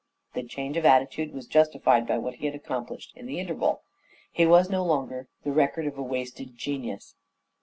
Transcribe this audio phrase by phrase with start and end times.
[0.33, 3.83] The change of attitude was justified by what he had accomplished in the interval.
[4.31, 7.13] His was no longer the record of a wasted genius.